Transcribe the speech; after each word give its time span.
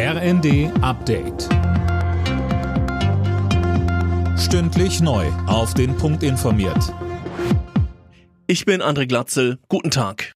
RND 0.00 0.70
Update. 0.80 1.48
Stündlich 4.38 5.00
neu. 5.00 5.26
Auf 5.48 5.74
den 5.74 5.96
Punkt 5.96 6.22
informiert. 6.22 6.94
Ich 8.46 8.64
bin 8.64 8.80
André 8.80 9.08
Glatzel. 9.08 9.58
Guten 9.68 9.90
Tag. 9.90 10.34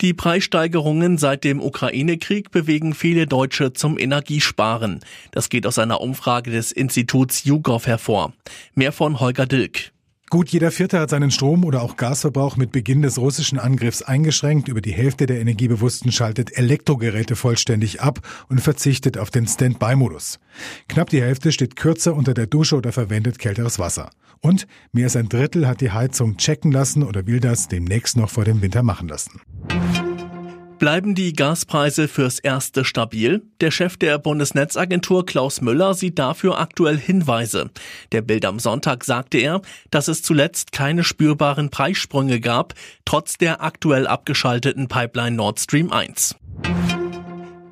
Die 0.00 0.14
Preissteigerungen 0.14 1.18
seit 1.18 1.42
dem 1.42 1.60
Ukraine-Krieg 1.60 2.52
bewegen 2.52 2.94
viele 2.94 3.26
Deutsche 3.26 3.72
zum 3.72 3.98
Energiesparen. 3.98 5.00
Das 5.32 5.48
geht 5.48 5.66
aus 5.66 5.80
einer 5.80 6.00
Umfrage 6.00 6.52
des 6.52 6.70
Instituts 6.70 7.42
YouGov 7.42 7.88
hervor. 7.88 8.32
Mehr 8.76 8.92
von 8.92 9.18
Holger 9.18 9.46
Dilk. 9.46 9.90
Gut 10.30 10.50
jeder 10.50 10.70
Vierte 10.70 11.00
hat 11.00 11.08
seinen 11.08 11.30
Strom- 11.30 11.64
oder 11.64 11.80
auch 11.80 11.96
Gasverbrauch 11.96 12.58
mit 12.58 12.70
Beginn 12.70 13.00
des 13.00 13.18
russischen 13.18 13.58
Angriffs 13.58 14.02
eingeschränkt. 14.02 14.68
Über 14.68 14.82
die 14.82 14.92
Hälfte 14.92 15.24
der 15.24 15.40
Energiebewussten 15.40 16.12
schaltet 16.12 16.58
Elektrogeräte 16.58 17.34
vollständig 17.34 18.02
ab 18.02 18.20
und 18.50 18.60
verzichtet 18.60 19.16
auf 19.16 19.30
den 19.30 19.46
Standby-Modus. 19.46 20.38
Knapp 20.86 21.08
die 21.08 21.22
Hälfte 21.22 21.50
steht 21.50 21.76
kürzer 21.76 22.14
unter 22.14 22.34
der 22.34 22.46
Dusche 22.46 22.76
oder 22.76 22.92
verwendet 22.92 23.38
kälteres 23.38 23.78
Wasser. 23.78 24.10
Und 24.40 24.66
mehr 24.92 25.04
als 25.04 25.16
ein 25.16 25.30
Drittel 25.30 25.66
hat 25.66 25.80
die 25.80 25.92
Heizung 25.92 26.36
checken 26.36 26.72
lassen 26.72 27.04
oder 27.04 27.26
will 27.26 27.40
das 27.40 27.68
demnächst 27.68 28.18
noch 28.18 28.28
vor 28.28 28.44
dem 28.44 28.60
Winter 28.60 28.82
machen 28.82 29.08
lassen. 29.08 29.40
Bleiben 30.78 31.16
die 31.16 31.32
Gaspreise 31.32 32.06
fürs 32.06 32.38
Erste 32.38 32.84
stabil? 32.84 33.42
Der 33.60 33.72
Chef 33.72 33.96
der 33.96 34.16
Bundesnetzagentur 34.18 35.26
Klaus 35.26 35.60
Müller 35.60 35.92
sieht 35.94 36.20
dafür 36.20 36.60
aktuell 36.60 36.96
Hinweise. 36.96 37.70
Der 38.12 38.22
Bild 38.22 38.44
am 38.44 38.60
Sonntag 38.60 39.02
sagte 39.02 39.38
er, 39.38 39.60
dass 39.90 40.06
es 40.06 40.22
zuletzt 40.22 40.70
keine 40.70 41.02
spürbaren 41.02 41.70
Preissprünge 41.70 42.38
gab, 42.38 42.74
trotz 43.04 43.38
der 43.38 43.60
aktuell 43.60 44.06
abgeschalteten 44.06 44.86
Pipeline 44.86 45.34
Nord 45.36 45.58
Stream 45.58 45.90
1. 45.90 46.36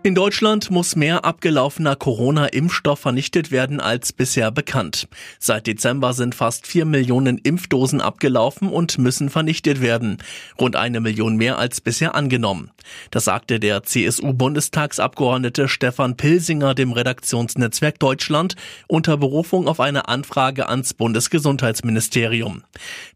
In 0.06 0.14
Deutschland 0.14 0.70
muss 0.70 0.94
mehr 0.94 1.24
abgelaufener 1.24 1.96
Corona-Impfstoff 1.96 3.00
vernichtet 3.00 3.50
werden 3.50 3.80
als 3.80 4.12
bisher 4.12 4.52
bekannt. 4.52 5.08
Seit 5.40 5.66
Dezember 5.66 6.12
sind 6.12 6.36
fast 6.36 6.68
vier 6.68 6.84
Millionen 6.84 7.38
Impfdosen 7.38 8.00
abgelaufen 8.00 8.68
und 8.68 8.98
müssen 8.98 9.30
vernichtet 9.30 9.80
werden. 9.80 10.18
Rund 10.60 10.76
eine 10.76 11.00
Million 11.00 11.34
mehr 11.34 11.58
als 11.58 11.80
bisher 11.80 12.14
angenommen. 12.14 12.70
Das 13.10 13.24
sagte 13.24 13.58
der 13.58 13.82
CSU-Bundestagsabgeordnete 13.82 15.66
Stefan 15.66 16.16
Pilsinger 16.16 16.76
dem 16.76 16.92
Redaktionsnetzwerk 16.92 17.98
Deutschland 17.98 18.54
unter 18.86 19.16
Berufung 19.16 19.66
auf 19.66 19.80
eine 19.80 20.06
Anfrage 20.06 20.68
ans 20.68 20.94
Bundesgesundheitsministerium. 20.94 22.62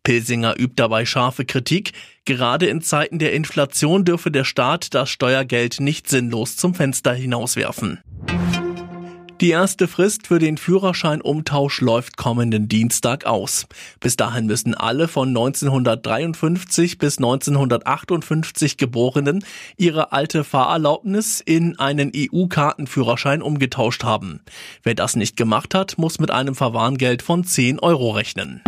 Pilsinger 0.02 0.58
übt 0.58 0.74
dabei 0.74 1.06
scharfe 1.06 1.44
Kritik. 1.44 1.92
Gerade 2.26 2.66
in 2.66 2.82
Zeiten 2.82 3.18
der 3.18 3.32
Inflation 3.32 4.04
dürfe 4.04 4.30
der 4.30 4.44
Staat 4.44 4.94
das 4.94 5.08
Steuergeld 5.08 5.80
nicht 5.80 6.08
sinnlos 6.08 6.56
zum 6.56 6.74
Fenster 6.80 7.12
hinauswerfen. 7.12 8.00
Die 9.42 9.50
erste 9.50 9.86
Frist 9.86 10.26
für 10.26 10.38
den 10.38 10.56
Führerscheinumtausch 10.56 11.82
läuft 11.82 12.16
kommenden 12.16 12.68
Dienstag 12.68 13.26
aus. 13.26 13.66
Bis 14.00 14.16
dahin 14.16 14.46
müssen 14.46 14.74
alle 14.74 15.06
von 15.06 15.28
1953 15.28 16.96
bis 16.96 17.18
1958 17.18 18.78
Geborenen 18.78 19.44
ihre 19.76 20.12
alte 20.12 20.42
Fahrerlaubnis 20.42 21.42
in 21.44 21.78
einen 21.78 22.12
EU-Kartenführerschein 22.16 23.42
umgetauscht 23.42 24.02
haben. 24.02 24.40
Wer 24.82 24.94
das 24.94 25.16
nicht 25.16 25.36
gemacht 25.36 25.74
hat, 25.74 25.98
muss 25.98 26.18
mit 26.18 26.30
einem 26.30 26.54
Verwarngeld 26.54 27.20
von 27.20 27.44
10 27.44 27.78
Euro 27.80 28.12
rechnen. 28.12 28.62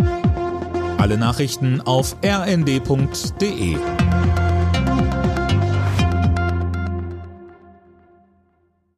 Alle 0.99 1.17
Nachrichten 1.17 1.81
auf 1.81 2.15
rnd.de 2.23 3.75